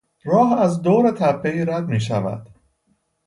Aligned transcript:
راه 0.23 0.61
از 0.61 0.81
دور 0.81 1.11
تپهای 1.11 1.65
رد 1.65 1.87
میشود. 1.87 2.47